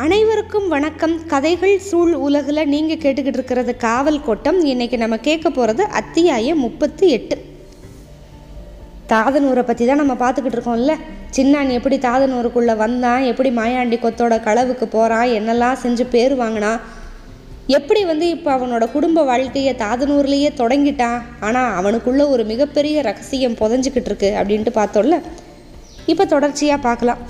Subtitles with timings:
[0.00, 1.26] அனைவருக்கும் வணக்கம்.
[1.26, 4.64] கதைகள் சூழ் உலகில் நீங்கள் கேட்டுக்கிட்டு இருக்கிறது காவல் கோட்டம்.
[4.64, 7.36] இன்னைக்கு நம்ம கேட்க போகிறது அத்தியாயம் முப்பத்தி எட்டு.
[9.10, 10.94] தாதனூரை பற்றி தான் நம்ம பார்த்துக்கிட்டு இருக்கோம்ல.
[11.36, 13.22] சின்னான் எப்படி தாதனூருக்குள்ளே வந்தான்?
[13.22, 16.80] எப்படி மாயாண்டி கொத்தோட களவுக்கு போகிறான் என்னெல்லாம் செஞ்சு பேர் வாங்கினான்?
[17.66, 21.20] எப்படி வந்து இப்போ அவனோட குடும்ப வாழ்க்கையை தாதனூர்லேயே தொடங்கிட்டான்?
[21.40, 25.18] ஆனால் அவனுக்குள்ள ஒரு மிகப்பெரிய ரகசியம் புதஞ்சிக்கிட்டு இருக்கு அப்படின்ட்டு பார்த்தோம்ல.
[26.06, 27.22] இப்போ தொடர்ச்சியாக பார்க்கலாம்.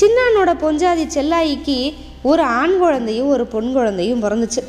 [0.00, 4.62] சின்னானோட பொஞ்சாதி செல்லாயிக்கு ஒரு ஆண் குழந்தையும் ஒரு பொன் குழந்தையும் பிறந்துச்சு.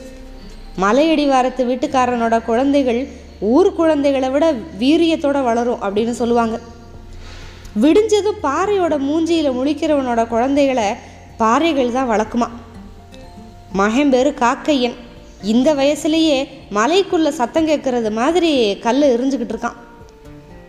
[0.81, 3.07] மலையடிவாரத்து வீட்டுக்காரனோட குழந்தைகள்
[3.39, 6.59] ஊர் குழந்தைகளை விட வீரியத்தோட வளரும் அப்படின்னு சொல்லுவாங்க.
[7.81, 10.83] விடிஞ்சதும் பாறையோட மூஞ்சியில் முழிக்கிறவனோட குழந்தைகளை
[11.37, 12.47] பாறைகள் தான் வளர்க்குமா?
[13.73, 14.95] மகன் காக்கையன்.
[15.43, 19.77] இந்த வயசுலேயே மலைக்குள்ளே சத்தம் கேட்கறது மாதிரி கல் எரிஞ்சுக்கிட்டு இருக்கான்.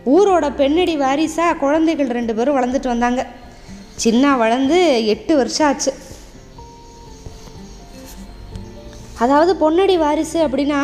[0.05, 3.27] ஊரோட பெண்ணடி வாரிசாக குழந்தைகள் ரெண்டு பேரும் வளர்ந்துட்டு வந்தாங்க.
[4.03, 4.77] சின்ன வளர்ந்து
[5.13, 5.91] எட்டு வருஷம் ஆச்சு.
[9.23, 10.81] அதாவது பொன்னடி வாரிசு அப்படின்னா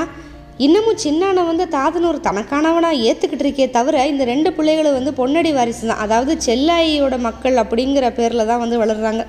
[0.66, 6.04] இன்னமும் சின்னான வந்து தாதனூர் தனக்கானவனாக ஏற்றுக்கிட்டு இருக்கே தவிர இந்த ரெண்டு பிள்ளைகளும் வந்து பொன்னடி வாரிசு தான்
[6.06, 9.26] அதாவது செல்லாயியோட மக்கள் அப்படிங்கிற பேரில் தான் வந்து வளர்கிறாங்க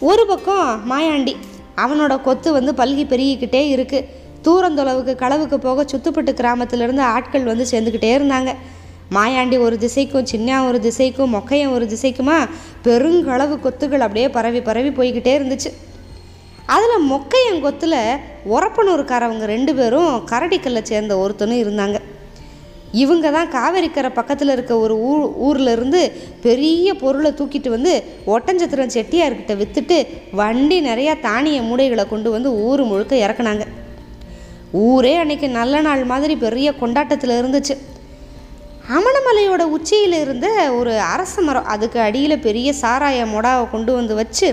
[0.00, 1.34] ஒரு பக்கம் மாயாண்டி
[1.84, 4.08] அவனோட கொத்து வந்து பல்கி பெருகிக்கிட்டே இருக்குது
[4.46, 8.54] தூரந்தொலைவுக்கு களவுக்கு போக சுத்துப்பட்டு கிராமத்திலிருந்து ஆட்கள் வந்து சேர்ந்துக்கிட்டே இருந்தாங்க.
[9.14, 12.36] மாயாண்டி ஒரு திசைக்கும் சின்ன ஒரு திசைக்கும் மொக்கையன் ஒரு திசைக்குமா
[12.84, 15.70] பெருங்களவு கொத்துகள் அப்படியே பரவி பரவி போய்கிட்டே இருந்துச்சு.
[16.74, 18.00] அதில் மொக்கையன் கொத்தில்
[18.54, 21.98] உரப்பனூருக்காரவங்க ரெண்டு பேரும் கரடிக்கல்லை சேர்ந்த ஒருத்தனும் இருந்தாங்க.
[22.92, 26.00] இவங்க தான் காவேரிக்கரை பக்கத்தில் இருக்க ஒரு ஊர் ஊரில் இருந்து
[26.42, 28.04] பெரிய பொருளை தூக்கிட்டு வந்து
[28.34, 29.96] ஒட்டஞ்சத்திரம் செட்டியார்கிட்ட விற்றுட்டு
[30.40, 33.66] வண்டி நிறையா தானிய மூடைகளை கொண்டு வந்து ஊர் முழுக்க இறக்குனாங்க.
[34.72, 37.76] ஊரே அன்னைக்கு நல்ல நாள் மாதிரி பெரிய கொண்டாட்டத்தில் இருந்துச்சு.
[38.94, 44.48] அமணமலையோட உச்சியில் இருந்த ஒரு அரச மரம் அதுக்கு அடியில் பெரிய சாராய மொடாவை கொண்டு வந்து வச்சு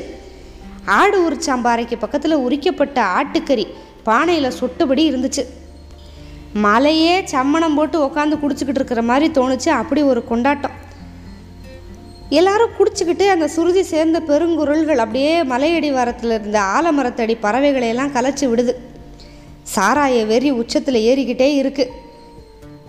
[1.00, 3.66] ஆடு உரிச்சாம்பாறைக்கு பக்கத்தில் உரிக்கப்பட்ட ஆட்டுக்கறி
[4.08, 5.44] பானையில் சுட்டபடி இருந்துச்சு.
[6.66, 9.70] மலையே சம்மணம் போட்டு உக்காந்து குடிச்சிக்கிட்டு இருக்கிற மாதிரி தோணுச்சு.
[9.82, 10.76] அப்படி ஒரு கொண்டாட்டம்.
[12.40, 18.76] எல்லாரும் குடிச்சிக்கிட்டு அந்த சுருதி சேர்ந்த பெருங்குரல்கள் அப்படியே மலையடி வாரத்தில் இருந்த ஆலமரத்தடி பறவைகளை எல்லாம் கலைச்சி விடுது.
[19.76, 22.02] சாராய வெறி உச்சத்தில் ஏறிக்கிட்டே இருக்குது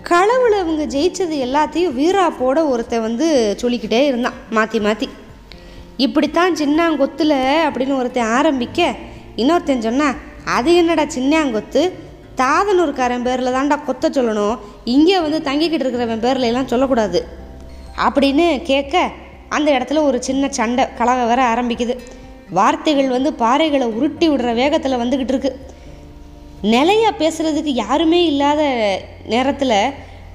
[0.08, 3.26] களவில் அவங்க ஜெயிச்சது எல்லாத்தையும் வீராப்போட ஒருத்தன் வந்து
[3.60, 4.38] சொல்லிக்கிட்டே இருந்தான்.
[4.56, 5.06] மாற்றி மாற்றி
[6.04, 8.88] இப்படித்தான் சின்னாங்கொத்தில் அப்படின்னு ஒருத்தன் ஆரம்பிக்க
[9.42, 10.08] இன்னொருத்தன் சொன்னா
[10.56, 11.82] அது என்னடா சின்னாங்கொத்து?
[12.40, 14.56] தாதனூர்காரன் பேரில் தான்டா கொத்த சொல்லணும்.
[14.94, 17.20] இங்கே வந்து தங்கிக்கிட்டு இருக்கிறவன் பேரில் எல்லாம் சொல்லக்கூடாது.
[18.06, 19.04] அப்படின்னு கேட்க
[19.56, 21.96] அந்த இடத்துல ஒரு சின்ன சண்டை கலக வர ஆரம்பிக்குது.
[22.58, 25.60] வார்த்தைகள் வந்து பாறைகளை உருட்டி விடுற வேகத்தில் வந்துக்கிட்டு இருக்குது
[26.72, 28.60] நிலையா பேசுகிறதுக்கு யாருமே இல்லாத
[29.32, 29.78] நேரத்தில்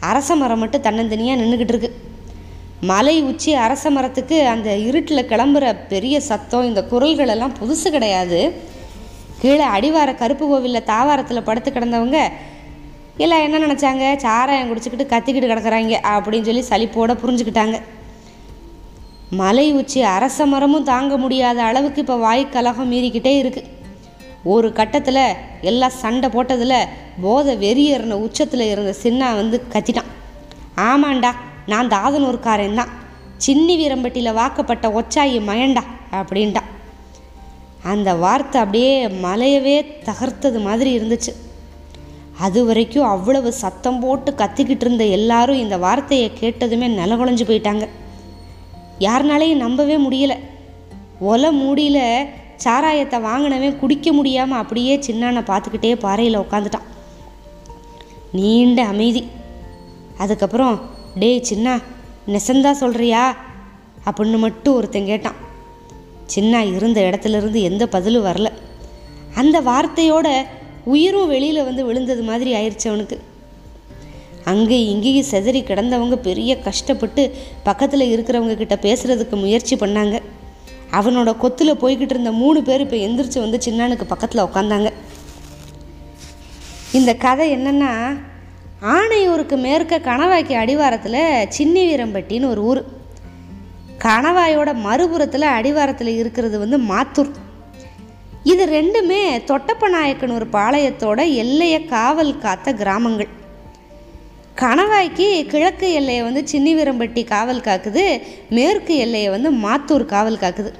[0.09, 1.89] அரச மரம் மட்டும் தன்னந்தனியாக நின்றுக்கிட்டு இருக்கு.
[2.89, 8.41] மலை உச்சி அரச மரத்துக்கு அந்த இருட்டில் கிளம்புற பெரிய சத்தம் இந்த குரல்கள் எல்லாம் புதுசு கிடையாது.
[9.41, 12.19] கீழே அடிவார கருப்பு கோவிலில் தாவாரத்தில் படுத்து கிடந்தவங்க
[13.23, 14.05] எல்லாம் என்ன நினச்சாங்க?
[14.25, 17.77] சாராயம் குடிச்சிக்கிட்டு கத்திக்கிட்டு கிடக்குறாங்க அப்படின்னு சொல்லி சளிப்போட புரிஞ்சுக்கிட்டாங்க.
[19.41, 23.67] மலை உச்சி அரச மரமும் தாங்க முடியாத அளவுக்கு இப்போ வாய்க்கலகம் மீறிக்கிட்டே இருக்குது
[24.43, 25.23] ஒரு கட்டத்தில்
[25.61, 26.89] எல்லாம் சண்டை போட்டதில்
[27.21, 30.09] போதை வெறியேறின உச்சத்தில் இருந்த சின்னா வந்து கத்திட்டான்.
[30.89, 31.31] ஆமாண்டா
[31.71, 32.93] நான் தாதனூர்காரன் தான்.
[33.45, 36.69] சின்னி வீரம்பட்டியில் வாக்கப்பட்ட ஒச்சாயி மயண்டா அப்படின்ட்டான்
[37.83, 39.75] அந்த வார்த்தை அப்படியே மலையவே
[40.07, 41.33] தகர்த்தது மாதிரி இருந்துச்சு.
[42.45, 47.87] அது வரைக்கும் அவ்வளவு சத்தம் போட்டு கத்திக்கிட்டு இருந்த எல்லாரும் இந்த வார்த்தையை கேட்டதுமே நிலகுலைஞ்சு போயிட்டாங்க.
[49.07, 50.37] யாருனாலையும் நம்பவே முடியலை.
[51.31, 52.03] ஒலை மூடியில்
[52.63, 56.87] சாராயத்தை வாங்கினவன் குடிக்க முடியாமல் அப்படியே சின்னானை பார்த்துக்கிட்டே பாறையில் உட்காந்துட்டான்
[58.37, 59.21] நீண்ட அமைதி.
[60.17, 60.75] அதுக்கப்புறம்
[61.21, 61.73] டேய் சின்னா
[62.33, 63.23] நெசந்தா சொல்கிறியா
[64.07, 65.37] அப்படின்னு மட்டும் ஒருத்தன் கேட்டான்.
[66.33, 68.49] சின்னா இருந்த இடத்துல இருந்து எந்த பதிலும் வரல.
[69.35, 70.27] அந்த வார்த்தையோட
[70.93, 73.17] உயிரும் வெளியில் வந்து விழுந்தது மாதிரி ஆயிடுச்சு அவனுக்கு.
[74.51, 77.23] அங்கே இங்கேயும் செதறி கிடந்தவங்க பெரிய கஷ்டப்பட்டு
[77.63, 80.17] பக்கத்தில் இருக்கிறவங்க கிட்ட பேசுகிறதுக்கு முயற்சி பண்ணாங்க.
[80.91, 84.91] அவனோட கொத்தில் போய்கிட்டு இருந்த மூணு பேர் இப்போ எந்திரிச்சு வந்து சின்னானுக்கு பக்கத்தில் உட்காந்தாங்க
[86.91, 87.91] இந்த கதை என்னென்னா
[88.93, 92.81] ஆணையூருக்கு மேற்க கணவாய்க்கு அடிவாரத்தில் சின்னி வீரம்பட்டின்னு ஒரு ஊர்.
[94.05, 97.31] கணவாயோட மறுபுறத்தில் அடிவாரத்தில் இருக்கிறது வந்து மாத்தூர்.
[98.43, 103.31] இது ரெண்டுமே தொட்டப்ப நாயக்கன் ஒரு பாளையத்தோட எல்லையை காவல் காத்த கிராமங்கள்.
[104.61, 108.03] கணவாய்க்கு கிழக்கு எல்லையை வந்து சின்னிவீரம்பட்டி காவல் காக்குது.
[108.49, 110.71] மேற்கு எல்லையை வந்து மாத்தூர் காவல் காக்குது.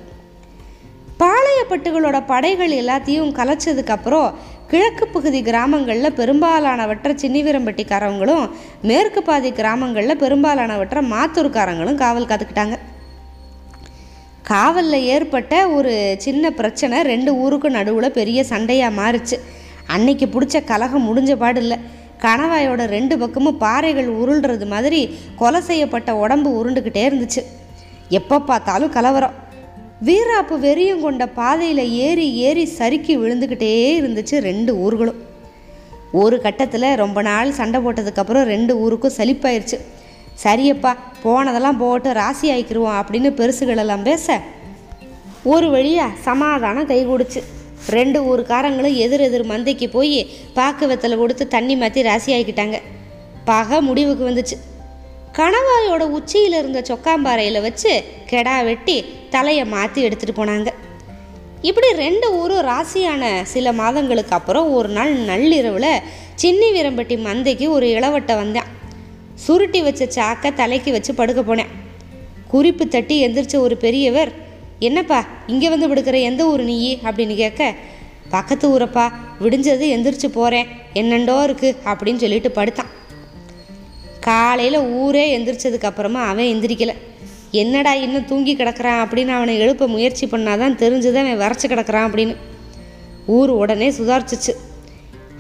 [1.22, 4.34] பாளையப்பட்டுகளோட படைகள் எல்லாத்தையும் கலைச்சதுக்கப்புறம்
[4.72, 8.50] கிழக்கு பகுதி கிராமங்களில் பெரும்பாலானவற்றை சின்னிவீரம்பட்டிக்காரவங்களும்
[8.82, 12.78] மேற்கு பாதி கிராமங்களில் பெரும்பாலானவற்றை மாத்தூர்காரங்களும் காவல் காத்துக்கிட்டாங்க.
[14.52, 19.40] காவலில் ஏற்பட்ட ஒரு சின்ன பிரச்சனை ரெண்டு ஊருக்கும் நடுவில் பெரிய சண்டையாக மாறுச்சு.
[19.88, 21.80] அன்னைக்கு பிடிச்ச கலகம் முடிஞ்ச பாடு இல்லை.
[22.24, 25.02] கணவாயோட ரெண்டு பக்கமும் பாறைகள் உருள்றது மாதிரி
[25.42, 27.42] கொலை செய்யப்பட்ட உடம்பு உருண்டுக்கிட்டே இருந்துச்சு.
[28.20, 29.36] எப்போ பார்த்தாலும் கலவரம்.
[30.08, 35.20] வீராப்பு வெறியும் கொண்ட பாதையில் ஏறி ஏறி சறுக்கி விழுந்துக்கிட்டே இருந்துச்சு ரெண்டு ஊர்களும்.
[36.22, 39.80] ஒரு கட்டத்தில் ரொம்ப நாள் சண்டை போட்டதுக்கப்புறம் ரெண்டு ஊருக்கும் சலிப்பாயிருச்சு.
[40.44, 40.92] சரியப்பா
[41.24, 44.40] போனதெல்லாம் போட்டு ராசி ஆயிக்கிருவோம் அப்படின்னு பெருசுகளெல்லாம் பேச
[45.54, 47.42] ஒரு வழியாக சமாதானம் கைகூடுச்சு.
[47.88, 50.20] ரெண்டு ஊருக்காரங்களும் எதிர் எதிர் மந்தைக்கு போய்
[50.54, 52.78] பாக்கு வெத்தலை கொடுத்து தண்ணி மாற்றி ராசி ஆகிக்கிட்டாங்க
[53.46, 54.58] பகை முடிவுக்கு வந்துச்சு.
[55.38, 60.70] கணவாயோட உச்சியில் இருந்த சொக்காம்பாறையில் வச்சு கெடா வெட்டி தலையை மாற்றி எடுத்துகிட்டு போனாங்க.
[61.62, 66.02] இப்படி ரெண்டு ஊரும் ராசியான சில மாதங்களுக்கு அப்புறம் ஒரு நாள் நள்ளிரவில்
[66.36, 68.70] சின்னி வீரம்பட்டி மந்தைக்கு ஒரு இளவட்டை வந்தேன்
[69.36, 71.74] சுருட்டி வச்ச சாக்கை தலைக்கு வச்சு படுக்க போனேன்
[72.48, 74.32] குறிப்பு தட்டி எந்திரிச்ச ஒரு பெரியவர்
[74.80, 77.00] என்னப்பா இங்கே வந்து விடுக்கிற எந்த ஊர் நீ?
[77.04, 77.74] அப்படின்னு கேட்க
[78.30, 79.12] பக்கத்து ஊரப்பா
[79.42, 82.98] விடிஞ்சது எந்திரிச்சு போகிறேன் என்னண்டோ இருக்குது அப்படின்னு சொல்லிட்டு படுத்தான்.
[84.20, 86.94] காலையில் ஊரே எந்திரிச்சதுக்கு அப்புறமா அவன் எந்திரிக்கல.
[87.52, 92.36] என்னடா இன்னும் தூங்கி கிடக்குறான் அப்படின்னு அவனை எழுப்ப முயற்சி பண்ணாதான் தெரிஞ்சுதான் அவன் வரைச்சி கிடக்குறான் அப்படின்னு.
[93.26, 94.54] ஊர் உடனே சுதாரிச்சிச்சு.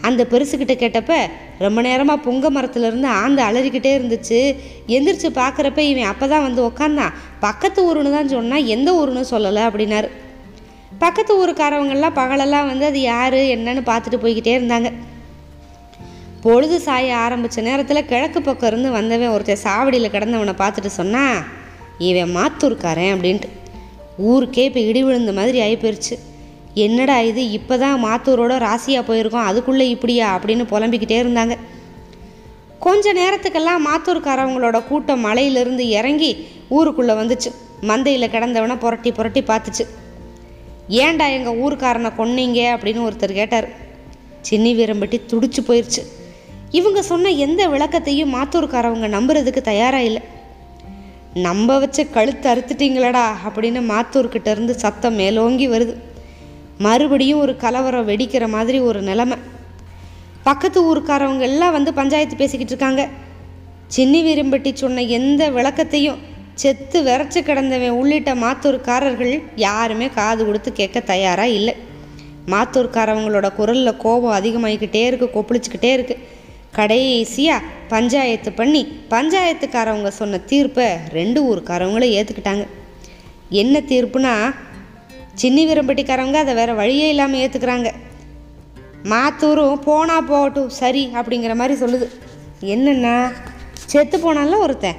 [0.01, 1.28] அந்த பெருசுக்கிட்ட கேட்டப்ப
[1.60, 4.56] ரொம்ப நேரமாக புங்க மரத்துலேருந்து ஆந்து அலறிக்கிட்டே இருந்துச்சு.
[4.88, 7.13] எந்திரிச்சு பார்க்குறப்ப இவன் அப்போ தான் வந்து உக்காந்தான்.
[7.40, 10.10] பக்கத்து ஊருன்னு தான் சொன்னால் எந்த ஊருன்னு சொல்லலை அப்படின்னாரு.
[11.00, 14.92] பக்கத்து ஊருக்காரவங்கெல்லாம் பகலெல்லாம் வந்து அது யார் என்னன்னு பார்த்துட்டு போய்கிட்டே இருந்தாங்க.
[16.42, 21.24] பொழுது சாய ஆரம்பித்த நேரத்தில் கிழக்கு பக்கம் இருந்து வந்தவன் ஒருத்தன் சாவடியில் கிடந்தவனை பார்த்துட்டு சொன்னா
[21.98, 23.50] இவன் மாத்தூர்க்காரன் அப்படின்ட்டு.
[24.18, 26.18] ஊருக்கே இப்போ இடி விழுந்த மாதிரி ஆகி போயிடுச்சு
[26.74, 31.57] என்னடா இது இப்போ தான் மாத்தூரோட ராசியாக போயிருக்கோம் அதுக்குள்ளே இப்படியா அப்படின்னு புலம்பிக்கிட்டே இருந்தாங்க.
[32.80, 37.51] கொஞ்ச நேரத்துக்கெல்லாம் மாத்தூர்காரவங்களோட கூட்டம் மலையிலிருந்து இறங்கி ஊருக்குள்ளே வந்துச்சு.
[37.81, 39.86] மந்தையில் கிடந்தவனை புரட்டி புரட்டி பார்த்துச்சு.
[40.89, 43.68] ஏன்டா எங்கள் ஊருக்காரனை கொன்னீங்க அப்படின்னு ஒருத்தர் கேட்டார்.
[44.42, 46.04] சின்னி வீரம்பட்டி துடிச்சு போயிடுச்சு
[46.71, 50.21] இவங்க சொன்ன எந்த விளக்கத்தையும் மாத்தூர்காரவங்க நம்புறதுக்கு தயாராக இல்லை.
[51.33, 55.95] நம்ப வச்ச கழுத்து அறுத்துட்டீங்களடா அப்படின்னு மாத்தூர்கிட்ட இருந்து சத்தம் மேலோங்கி வருது.
[56.86, 59.38] மறுபடியும் ஒரு கலவரம் வெடிக்கிற மாதிரி ஒரு நிலைமை.
[60.48, 63.04] பக்கத்து ஊருக்காரவங்க எல்லாம் வந்து பஞ்சாயத்து பேசிக்கிட்டு இருக்காங்க.
[63.96, 66.20] சின்னி வீரம்பட்டி சொன்ன எந்த விளக்கத்தையும்
[66.62, 69.34] செத்து விரைச்சி கிடந்தவன் உள்ளிட்ட மாத்தூர்காரர்கள்
[69.66, 71.76] யாருமே காது கொடுத்து கேட்க தயாராக இல்லை.
[72.54, 76.18] மாத்தூர்காரவங்களோட குரலில் கோபம் அதிகமாகிக்கிட்டே இருக்குது கொப்பளிச்சுக்கிட்டே இருக்கு.
[76.78, 78.81] கடைசியாக பஞ்சாயத்து பண்ணி
[79.14, 80.88] பஞ்சாயத்துக்காரவங்க சொன்ன தீர்ப்பை
[81.18, 82.66] ரெண்டு ஊருக்காரவங்களும் ஏற்றுக்கிட்டாங்க
[83.62, 84.34] என்ன தீர்ப்புனா
[85.42, 87.90] சின்னி வீரம்பட்டிக்காரவங்க அதை வேறு வழியே இல்லாமல் ஏற்றுக்கிறாங்க
[89.12, 92.08] மாத்தூரும் போனால் போகட்டும் சரி அப்படிங்கிற மாதிரி சொல்லுது.
[92.74, 93.14] என்னென்னா
[93.92, 94.98] செத்து போனாலும் ஒருத்தன்.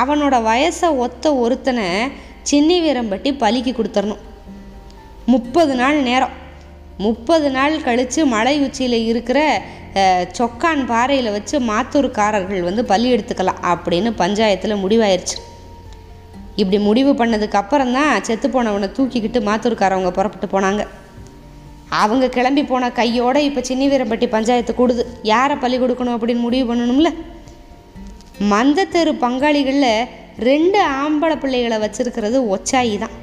[0.00, 1.86] அவனோட வயசை ஒத்த ஒருத்தனை
[2.50, 4.22] சின்னி வீரம்பட்டி பலிக்கு கொடுத்துடணும்
[5.32, 6.34] முப்பது நாள் நேரம்.
[7.04, 9.38] முப்பது நாள் கழித்து மலை உச்சியில் இருக்கிற
[10.38, 15.36] சொக்கான் பாறையில் வச்சு மாத்தூர்காரர்கள் வந்து பலி எடுத்துக்கலாம் அப்படின்னு பஞ்சாயத்தில் முடிவாயிருச்சு.
[16.60, 20.82] இப்படி முடிவு பண்ணதுக்கு அப்புறம் தான் செத்து போனவனை தூக்கிக்கிட்டு மாத்தூர்காரவங்க புறப்பட்டு போனாங்க.
[22.02, 25.02] அவங்க கிளம்பி போன கையோட இப்போ சின்ன வீரம்பட்டி பஞ்சாயத்து கூடுது.
[25.32, 27.10] யாரை பலி கொடுக்கணும் அப்படின்னு முடிவு பண்ணணும்ல?
[28.52, 30.08] மந்தத்தெரு பங்காளிகளில்
[30.48, 33.16] ரெண்டு ஆம்பளை பிள்ளைகளை வச்சுருக்கிறது ஒச்சாயி தான்.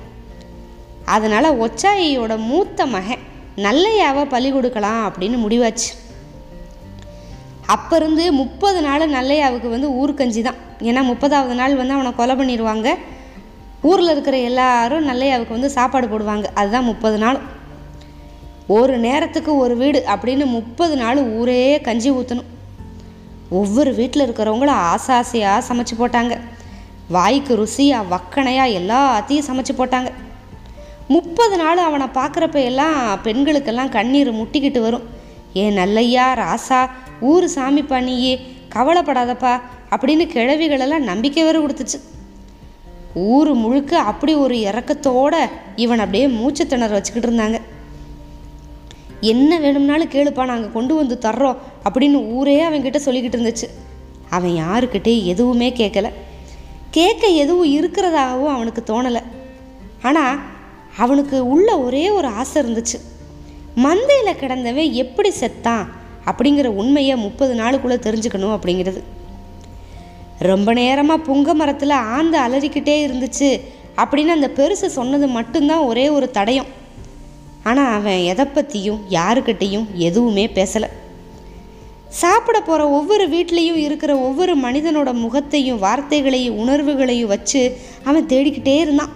[1.15, 3.23] அதனால் ஒச்சாயியோட மூத்த மகன்
[3.65, 5.89] நல்லையாவை பலி கொடுக்கலாம் அப்படின்னு முடிவாச்சு.
[7.75, 10.59] அப்போ இருந்து முப்பது நாள் நல்லையாவுக்கு வந்து ஊர்க்கஞ்சி தான்.
[10.89, 12.89] ஏன்னா முப்பதாவது நாள் வந்து அவனை கொலை பண்ணிடுவாங்க
[13.81, 16.45] ஊரில் இருக்கிற எல்லாரும் நல்லையாவுக்கு வந்து சாப்பாடு போடுவாங்க.
[16.54, 17.40] அதுதான் முப்பது நாள்.
[18.68, 22.50] ஒரு நேரத்துக்கு ஒரு வீடு அப்படின்னு முப்பது நாள் ஊரே கஞ்சி ஊற்றணும்
[23.50, 26.40] ஒவ்வொரு வீட்டில் இருக்கிறவங்களும் ஆசை ஆசையாக சமைச்சு போட்டாங்க.
[27.09, 30.12] வாய்க்கு ருசியாக வக்கணையாக எல்லாத்தையும் சமைச்சு போட்டாங்க.
[31.07, 35.07] முப்பது நாள் அவனை பார்க்குறப்ப எல்லாம் பெண்களுக்கெல்லாம் கண்ணீர் முட்டிக்கிட்டு வரும்.
[35.56, 38.40] ஏ நல்லையா ராசா ஊர் சாமி பண்ணியே
[38.76, 39.62] கவலைப்படாதப்பா
[39.95, 42.00] அப்படின்னு கிழவிகளெல்லாம் நம்பிக்கை வேறு கொடுத்துச்சு.
[43.13, 45.35] ஊர் முழுக்க அப்படி ஒரு இறக்கத்தோட
[45.75, 47.61] இவன் அப்படியே மூச்சு திணற வச்சுக்கிட்டு இருந்தாங்க.
[49.21, 51.57] என்ன வேணும்னாலும் கேளுப்பா நாங்கள் கொண்டு வந்து தர்றோம்
[51.89, 53.68] அப்படின்னு ஊரே அவன்கிட்ட சொல்லிக்கிட்டு இருந்துச்சு.
[54.30, 56.09] அவன் யாருக்கிட்டே எதுவுமே கேட்கல
[56.92, 59.23] கேட்க எதுவும் இருக்கிறதாகவும் அவனுக்கு தோணலை.
[60.01, 60.39] ஆனால்
[60.97, 62.99] அவனுக்கு உள்ள ஒரே ஒரு ஆசை இருந்துச்சு.
[63.75, 65.87] மந்தையில் கிடந்தவன் எப்படி செத்தான்
[66.25, 69.01] அப்படிங்கிற உண்மையை முப்பது நாளுக்குள்ளே தெரிஞ்சுக்கணும் அப்படிங்கிறது.
[70.39, 73.49] ரொம்ப நேரமாக புங்க மரத்தில் ஆந்து அலறிக்கிட்டே இருந்துச்சு
[74.01, 76.69] அப்படின்னு அந்த பெருசு சொன்னது மட்டும்தான் ஒரே ஒரு தடயம்.
[77.63, 80.89] ஆனால் அவன் எதை பற்றியும் யாருக்கிட்டேயும் எதுவுமே பேசலை.
[82.07, 89.13] சாப்பிட போகிற ஒவ்வொரு வீட்லேயும் இருக்கிற ஒவ்வொரு மனிதனோட முகத்தையும் வார்த்தைகளையும் உணர்வுகளையும் வச்சு அவன் தேடிக்கிட்டே இருந்தான்.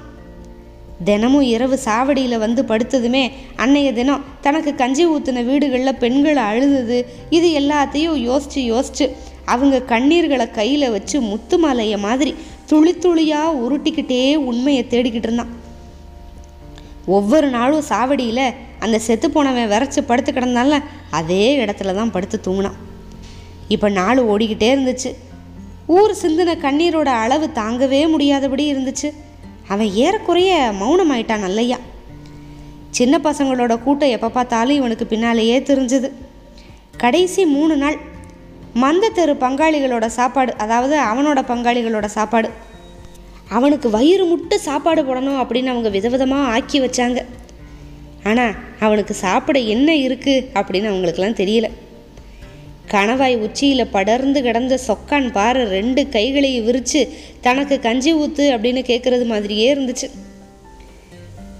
[1.03, 6.99] தினமும் இரவு சாவடியில் வந்து படுத்ததுமே அன்னைய தினம் தனக்கு கஞ்சி ஊற்றின வீடுகளில் பெண்கள் அழுதுது
[7.29, 9.15] இது எல்லாத்தையும் யோசித்து யோசித்து
[9.45, 12.35] அவங்க கண்ணீர்களை கையில் வச்சு முத்து மாலையை மாதிரி
[12.65, 15.51] துளி துளியாக உருட்டிக்கிட்டே உண்மையை தேடிக்கிட்டு இருந்தான்.
[17.05, 22.77] ஒவ்வொரு நாளும் சாவடியில் அந்த செத்து போனவன் விரைச்சி படுத்து கிடந்தால அதே இடத்துல தான் படுத்து தூங்கினான்.
[23.67, 25.11] இப்போ நாள் ஓடிக்கிட்டே இருந்துச்சு.
[25.87, 29.13] ஊர் சிந்தின கண்ணீரோட அளவு தாங்கவே முடியாதபடி இருந்துச்சு.
[29.67, 31.77] அவன் ஏறக்குறைய மௌனமாயிட்டான் நல்லையா.
[32.89, 36.11] சின்ன பசங்களோட கூட்டம் எப்போ பார்த்தாலும் இவனுக்கு பின்னாலேயே தெரிஞ்சது.
[36.97, 37.97] கடைசி மூணு நாள்
[38.81, 42.49] மந்த தெரு பங்காளிகளோட சாப்பாடு அதாவது அவனோட பங்காளிகளோட சாப்பாடு.
[43.49, 47.19] அவனுக்கு வயிறு முட்டு சாப்பாடு போடணும் அப்படின்னு அவங்க விதவிதமாக ஆக்கி வச்சாங்க.
[48.23, 51.69] ஆனால் அவனுக்கு சாப்பிட என்ன இருக்குது அப்படின்னு அவங்களுக்கெல்லாம் தெரியல.
[52.91, 57.01] கணவாய் உச்சியில் படர்ந்து கிடந்த சொக்கான் பாரு ரெண்டு கைகளையும் விரித்து
[57.41, 60.09] தனக்கு கஞ்சி ஊத்து அப்படின்னு கேட்குறது மாதிரியே இருந்துச்சு.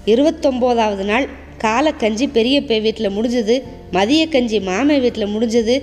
[0.06, 1.26] இருபத்தொம்போதாவது நாள்
[1.64, 5.76] காலக்கஞ்சி கஞ்சி வீட்டில் முடிஞ்சது மதிய கஞ்சி மாமை வீட்டில் முடிஞ்சது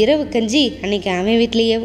[0.00, 1.76] இரவு கஞ்சி அன்னைக்கு அவன் வீட்லேயே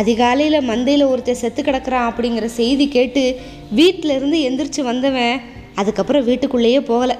[0.00, 3.22] அதிகாலையில் மந்தையில் ஒருத்தர் செத்து கிடக்குறான் அப்படிங்கிற செய்தி கேட்டு
[3.70, 5.40] வீட்டில் இருந்து எந்திரிச்சு வந்தவன்
[5.74, 7.16] அதுக்கப்புறம் வீட்டுக்குள்ளேயே போகலை.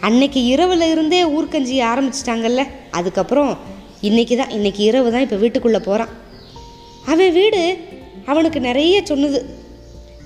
[0.00, 3.52] அன்னைக்கு இரவில் இருந்தே ஊர்க்கஞ்சி ஆரம்பிச்சிட்டாங்கல்ல அதுக்கப்புறம்
[4.00, 6.12] இன்னைக்கு தான் இன்றைக்கி இரவு தான் இப்போ வீட்டுக்குள்ளே போகிறான்
[7.06, 7.62] அவன் வீடு
[8.26, 9.40] அவனுக்கு நிறைய சொன்னது.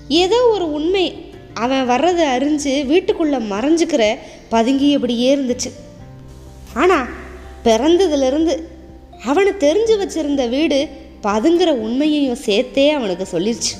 [0.07, 1.07] ஏதோ ஒரு உண்மை
[1.53, 4.03] அவன் வர்றதை அறிஞ்சு வீட்டுக்குள்ளே மறைஞ்சுக்கிற
[4.51, 5.71] பதுங்கியபடியே இருந்துச்சு.
[6.73, 7.07] ஆனால்
[7.63, 8.61] பிறந்ததுலேருந்து
[9.25, 10.87] அவனை தெரிஞ்சு வச்சிருந்த வீடு
[11.23, 13.73] பதுங்குற உண்மையையும் சேர்த்தே அவனுக்கு சொல்லிடுச்சு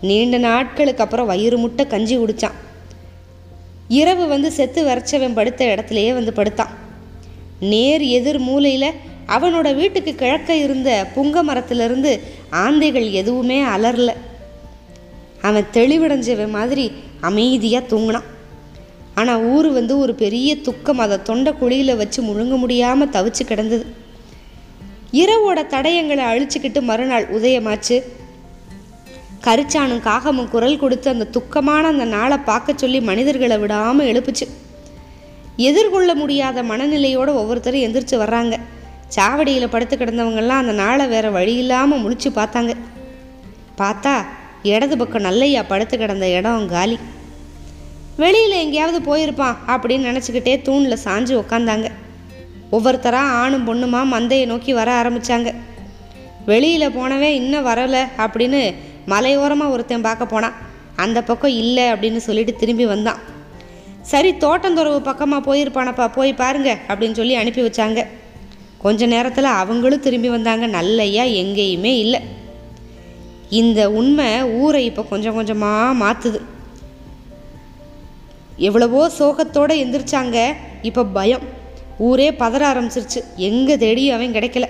[0.00, 2.56] நீண்ட நாட்களுக்கு அப்புறம் வயிறு முட்டை கஞ்சி குடித்தான்
[3.88, 6.70] இரவு வந்து செத்து வரைச்சவன் படுத்த இடத்துலையே வந்து படுத்தான்.
[7.60, 8.92] நேர் எதிர் மூலையில்
[9.28, 12.20] அவனோட வீட்டுக்கு கிழக்க இருந்த புங்க மரத்திலிருந்து
[12.52, 14.12] ஆந்தைகள் எதுவுமே அலறல.
[15.42, 18.28] அவன் தெளிவடைஞ்சவன் மாதிரி அமைதியாக தூங்கினான்.
[19.20, 21.00] ஆனால் ஊர் வந்து ஒரு பெரிய துக்கம்.
[21.04, 23.84] அதை தொண்டை குழியில் வச்சு முழுங்க முடியாமல் தவிச்சு கிடந்தது.
[25.22, 27.96] இரவோட தடயங்களை அழிச்சுக்கிட்டு மறுநாள் உதயமாச்சு.
[29.46, 34.46] கரிச்சானும் காகமும் குரல் கொடுத்து அந்த துக்கமான அந்த நாளை பார்க்க சொல்லி மனிதர்களை விடாமல் எழுப்புச்சு.
[35.68, 38.54] எதிர்கொள்ள முடியாத மனநிலையோடு ஒவ்வொருத்தரும் எந்திரிச்சு வர்றாங்க.
[39.16, 42.72] சாவடியில் படுத்து கிடந்தவங்கெல்லாம் அந்த நாளை வேற வழி இல்லாமல் முழிச்சு பார்த்தாங்க.
[43.80, 44.14] பார்த்தா
[44.72, 46.96] இடது பக்கம் நல்லையா படுத்து கிடந்த இடம் காலி.
[48.20, 51.86] வெளியில் எங்கேயாவது போயிருப்பான் அப்படின்னு நினச்சிக்கிட்டே தூணில் சாஞ்சு உக்காந்தாங்க.
[52.76, 55.50] ஒவ்வொருத்தராக ஆணும் பொண்ணுமா மந்தையை நோக்கி வர ஆரம்பித்தாங்க
[56.50, 58.60] வெளியில் போனவே இன்னும் வரலை அப்படின்னு
[59.12, 60.56] மலையோரமாக ஒருத்தன் பார்க்க போனான்.
[61.04, 63.20] அந்த பக்கம் இல்லை அப்படின்னு சொல்லிட்டு திரும்பி வந்தான்.
[64.12, 68.00] சரி தோட்டந்துறவு பக்கமாக போயிருப்பானப்பா போய் பாருங்க அப்படின்னு சொல்லி அனுப்பி வச்சாங்க.
[68.84, 70.66] கொஞ்ச நேரத்தில் அவங்களும் திரும்பி வந்தாங்க.
[70.78, 72.20] நல்லையா எங்கேயுமே இல்லை.
[73.50, 76.40] இந்த உண்மை ஊரை இப்போ கொஞ்சம் கொஞ்சமாக மாற்றுது
[78.68, 80.38] எவ்வளவோ சோகத்தோடு எந்திரிச்சாங்க.
[80.88, 81.44] இப்போ பயம்.
[82.08, 83.20] ஊரே பதற ஆரம்பிச்சிருச்சு.
[83.48, 84.66] எங்கே தேடியும் அவன் கிடைக்கல.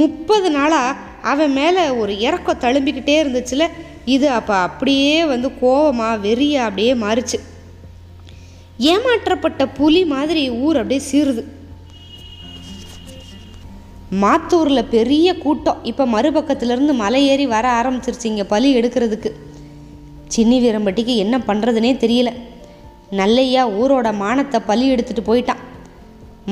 [0.00, 0.96] முப்பது நாளாக
[1.32, 3.66] அவன் மேலே ஒரு இறக்கம் தழும்பிக்கிட்டே இருந்துச்சுல.
[4.04, 7.38] இது அப்போ அப்படியே வந்து கோவமாக வெறியா அப்படியே மாறிச்சு.
[8.92, 11.44] ஏமாற்றப்பட்ட புலி மாதிரி ஊர் அப்படியே சீருது
[14.22, 15.80] மாத்தூரில் பெரிய கூட்டம்.
[15.90, 19.30] இப்போ மறுபக்கத்துலேருந்து மலை ஏறி வர ஆரம்பிச்சிருச்சு இங்கே பலி எடுக்கிறதுக்கு.
[20.34, 22.30] சின்னி வீரம்பட்டிக்கு என்ன பண்ணுறதுனே தெரியல.
[23.10, 25.62] நல்லையா ஊரோட மானத்தை பலி எடுத்துட்டு போயிட்டான்.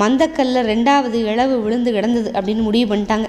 [0.01, 3.29] மந்தக்கல்ல ரெண்டாவது இழவு விழுந்து கிடந்தது அப்படின்னு முடிவு பண்ணிட்டாங்க.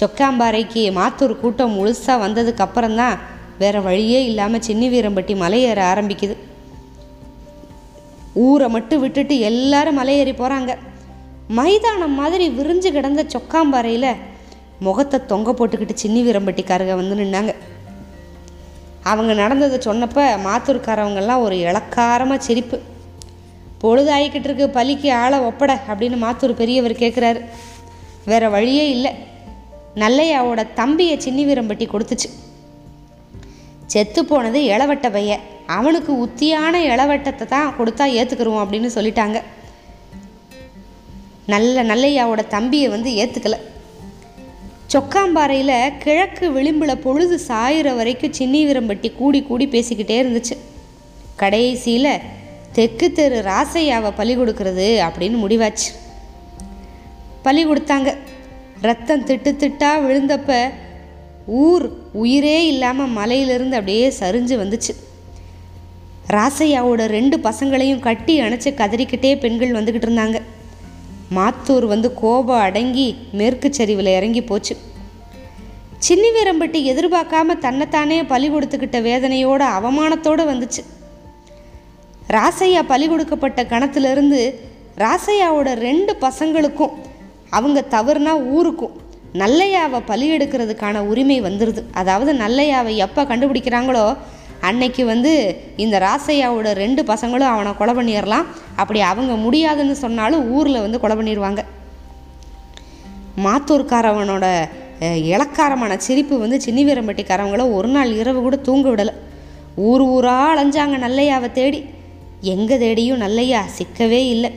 [0.00, 3.18] சொக்காம்பாறைக்கு மாத்தூர் கூட்டம் முழுசாக வந்ததுக்கு அப்புறம்தான்
[3.58, 6.36] வேற வழியே இல்லாமல் சின்னி வீரம்பட்டி மலையேற ஆரம்பிக்குது.
[8.46, 10.72] ஊரை மட்டும் விட்டுட்டு எல்லாரும் மலையேறி போகிறாங்க
[11.48, 14.10] மைதானம் மாதிரி விரிஞ்சு கிடந்த சொக்காம்பாறையில்
[14.78, 17.54] முகத்தை தொங்க போட்டுக்கிட்டு சின்னி வீரம்பட்டிக்காரங்க வந்து நின்னாங்க.
[19.10, 22.78] அவங்க நடந்ததை சொன்னப்போ மாத்தூர்காரவங்கெல்லாம் ஒரு இலக்காரமாக சிரிப்பு.
[23.82, 27.40] பொழுதாயிக்கிட்டு இருக்கு பலிக்கு ஆளை ஒப்பட அப்படின்னு மாத்தூர் பெரியவர் கேட்குறாரு
[28.30, 29.12] வேற வழியே இல்லை.
[30.02, 32.28] நல்லையாவோட தம்பியை சின்னி வீரம்பட்டி கொடுத்துச்சு.
[33.92, 35.32] செத்து போனது இளவட்ட பைய.
[35.76, 39.38] அவனுக்கு உத்தியான இளவட்டத்தை தான் கொடுத்தா ஏற்றுக்குருவோம் அப்படின்னு சொல்லிட்டாங்க.
[41.54, 43.58] நல்ல நல்லையாவோட தம்பியை வந்து ஏற்றுக்கலை
[44.92, 50.56] சொக்காம்பாறையில் கிழக்கு விளிம்பில் பொழுது சாயிற வரைக்கும் சின்னி வீரம்பட்டி கூடி கூடி பேசிக்கிட்டே இருந்துச்சு.
[51.36, 52.12] கடைசியில்
[52.72, 55.90] தெற்கு தெரு ராசையாவை பலி கொடுக்கறது அப்படின்னு முடிவாச்சு.
[57.42, 58.10] பலி கொடுத்தாங்க.
[58.80, 60.52] ரத்தம் திட்டு திட்டா விழுந்தப்ப
[61.46, 64.94] ஊர் உயிரே இல்லாமல் மலையிலிருந்து அப்படியே சரிஞ்சு வந்துச்சு.
[66.36, 70.40] ராசையாவோட ரெண்டு பசங்களையும் கட்டி அணைச்சி கதறிக்கிட்டே பெண்கள் வந்துக்கிட்டு இருந்தாங்க.
[71.34, 74.76] மாத்தூர் வந்து கோபம் அடங்கி மேற்கு சரிவில் இறங்கி போச்சு.
[76.08, 80.82] சின்னி வீரம்பட்டி எதிர்பார்க்காம தன்னைத்தானே பலி கொடுத்துக்கிட்ட வேதனையோட அவமானத்தோடு வந்துச்சு.
[82.28, 84.40] ராசையா பலி கொடுக்கப்பட்ட கணத்திலிருந்து
[84.96, 86.94] ராசையாவோட ரெண்டு பசங்களுக்கும்
[87.50, 88.94] அவங்க தவறுனா ஊருக்கும்
[89.32, 94.16] நல்லையாவை பலி எடுக்கிறதுக்கான உரிமை வந்துடுது அதாவது நல்லையாவை எப்போ கண்டுபிடிக்கிறாங்களோ
[94.60, 95.32] அன்னைக்கு வந்து
[95.76, 98.44] இந்த ராசையாவோட ரெண்டு பசங்களும் அவனை கொலை பண்ணிடலாம்.
[98.76, 101.64] அப்படி அவங்க முடியாதுன்னு சொன்னாலும் ஊரில் வந்து கொலை பண்ணிடுவாங்க.
[103.44, 104.68] மாத்தூர்காரவனோட
[105.00, 109.12] இலக்காரமான இளக்காரமான சிரிப்பு வந்து சின்னி வீரம்பட்டிக்காரவங்கள ஒரு நாள் இரவு கூட தூங்க விடலை.
[109.76, 111.84] ஊர் ஊராக அலைஞ்சாங்க நல்லையாவை தேடி.
[112.40, 114.50] எங்கே தேடியும் நல்லையா சிக்கவே இல்லை.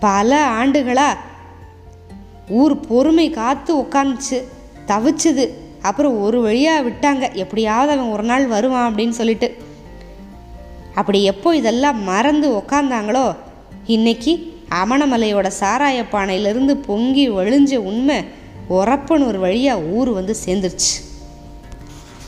[0.00, 1.18] பல ஆண்டுகளாக
[2.48, 4.42] ஊர் பொறுமை காத்து உட்காந்துச்சு
[4.86, 5.61] தவிச்சுது.
[5.82, 7.34] அப்புறம் ஒரு வழியாக விட்டாங்க.
[7.34, 9.48] எப்படியாவது அவன் ஒரு நாள் வருவான் அப்படின்னு சொல்லிட்டு.
[10.94, 13.36] அப்படி எப்போ இதெல்லாம் மறந்து உக்காந்தாங்களோ
[13.86, 14.32] இன்னைக்கு
[14.82, 18.18] அமணமலையோட சாராய பானையிலிருந்து பொங்கி வழிஞ்ச உண்மை
[18.70, 20.92] உரப்பனூர் வழியாக ஊர் வந்து சேர்ந்துருச்சு.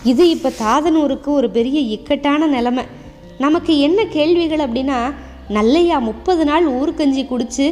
[0.04, 2.84] இது இப்போ தாதனூருக்கு ஒரு பெரிய இக்கட்டான நிலைமை.
[3.38, 4.98] நமக்கு என்ன கேள்விகள் அப்படின்னா
[5.48, 7.66] நல்லையா முப்பது நாள் ஊருக்கஞ்சி குடித்து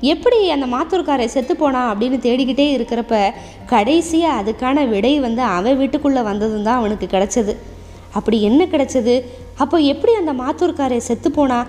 [0.00, 3.32] எப்படி அந்த மாத்தூர்காரை செத்து போனான் அப்படின்னு தேடிக்கிட்டே இருக்கிறப்ப
[3.66, 7.56] கடைசியாக அதுக்கான விடை வந்து அவன் வீட்டுக்குள்ளே வந்ததும் தான் அவனுக்கு கிடச்சது.
[8.14, 9.24] அப்படி என்ன கிடச்சது?
[9.56, 11.66] அப்போ எப்படி அந்த மாத்தூர்காரை செத்து போனா?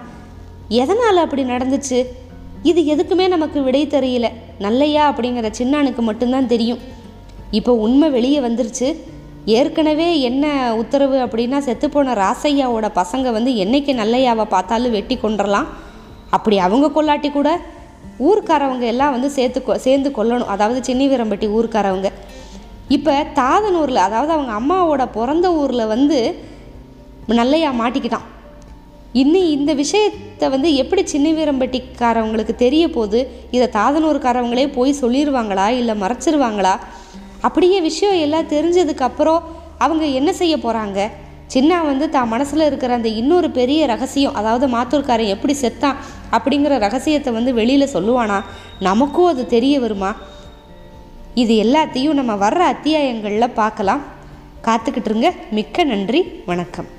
[0.68, 2.06] எதனால் அப்படி நடந்துச்சு?
[2.64, 4.32] இது எதுக்குமே நமக்கு விடை தெரியல.
[4.60, 6.80] நல்லையா அப்படிங்கிற சின்னானுக்கு மட்டும்தான் தெரியும்.
[7.52, 8.96] இப்போ உண்மை வெளியே வந்துருச்சு.
[9.46, 15.68] ஏற்கனவே என்ன உத்தரவு அப்படின்னா செத்துப்போன ராசையாவோட பசங்க வந்து என்னைக்கு நல்லையாவை பார்த்தாலும் வெட்டி கொண்டுடலாம்
[16.30, 17.60] அப்படி அவங்க கொள்ளாட்டி கூட
[18.20, 20.46] ஊர்க்காரவங்க எல்லாம் வந்து சேர்த்து கொ- சேர்ந்து கொள்ளணும்.
[20.46, 22.10] அதாவது சின்னி வீரம்பட்டி ஊர்க்காரவங்க.
[22.88, 26.40] இப்போ தாதனூரில் அதாவது அவங்க அம்மாவோட பிறந்த ஊரில் வந்து
[27.28, 28.28] நல்லையா மாட்டிக்கிட்டான்.
[29.14, 36.76] இன்னும் இந்த விஷயத்தை வந்து எப்படி சின்ன வீரம்பட்டிக்காரவங்களுக்கு தெரிய போது இதை தாதனூர்காரவங்களே போய் சொல்லிடுவாங்களா இல்லை மறைச்சிருவாங்களா?
[37.42, 39.42] அப்படியே விஷயம் எல்லாம் தெரிஞ்சதுக்கப்புறம்
[39.78, 41.10] அவங்க என்ன செய்ய போகிறாங்க
[41.48, 45.96] சின்ன வந்து தான் மனசில் இருக்கிற அந்த இன்னொரு பெரிய ரகசியம் அதாவது மாத்தூர்காரன் எப்படி செத்தான்
[46.32, 48.44] அப்படிங்கிற ரகசியத்தை வந்து வெளியில் சொல்லுவானா?
[48.80, 50.16] நமக்கும் அது தெரிய வருமா?
[51.34, 54.02] இது எல்லாத்தையும் நம்ம வர்ற அத்தியாயங்களில் பார்க்கலாம்.
[54.64, 56.26] காத்துக்கிட்டுருங்க மிக்க நன்றி.
[56.46, 56.98] வணக்கம்.